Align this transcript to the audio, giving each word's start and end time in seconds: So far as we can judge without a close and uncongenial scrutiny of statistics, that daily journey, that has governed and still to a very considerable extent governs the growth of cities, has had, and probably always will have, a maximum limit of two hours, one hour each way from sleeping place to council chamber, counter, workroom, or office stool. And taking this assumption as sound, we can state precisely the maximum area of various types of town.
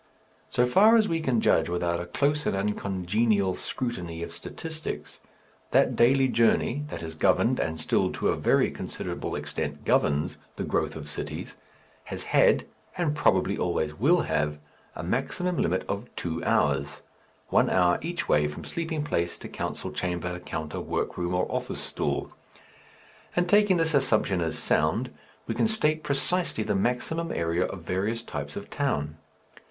So 0.49 0.65
far 0.65 0.97
as 0.97 1.07
we 1.07 1.19
can 1.21 1.41
judge 1.41 1.69
without 1.69 1.99
a 1.99 2.07
close 2.07 2.47
and 2.47 2.55
uncongenial 2.55 3.53
scrutiny 3.53 4.23
of 4.23 4.33
statistics, 4.33 5.19
that 5.69 5.95
daily 5.95 6.27
journey, 6.27 6.83
that 6.87 7.01
has 7.01 7.13
governed 7.13 7.59
and 7.59 7.79
still 7.79 8.11
to 8.13 8.29
a 8.29 8.35
very 8.35 8.71
considerable 8.71 9.35
extent 9.35 9.85
governs 9.85 10.39
the 10.55 10.63
growth 10.63 10.95
of 10.95 11.07
cities, 11.07 11.55
has 12.05 12.23
had, 12.23 12.65
and 12.97 13.13
probably 13.15 13.59
always 13.59 13.93
will 13.93 14.21
have, 14.21 14.57
a 14.95 15.03
maximum 15.03 15.57
limit 15.57 15.85
of 15.87 16.09
two 16.15 16.43
hours, 16.43 17.03
one 17.49 17.69
hour 17.69 17.99
each 18.01 18.27
way 18.27 18.47
from 18.47 18.65
sleeping 18.65 19.03
place 19.03 19.37
to 19.37 19.47
council 19.47 19.91
chamber, 19.91 20.39
counter, 20.39 20.79
workroom, 20.81 21.35
or 21.35 21.45
office 21.51 21.79
stool. 21.79 22.31
And 23.35 23.47
taking 23.47 23.77
this 23.77 23.93
assumption 23.93 24.41
as 24.41 24.57
sound, 24.57 25.13
we 25.45 25.53
can 25.53 25.67
state 25.67 26.01
precisely 26.01 26.63
the 26.63 26.73
maximum 26.73 27.31
area 27.31 27.65
of 27.67 27.83
various 27.83 28.23
types 28.23 28.55
of 28.55 28.71
town. 28.71 29.17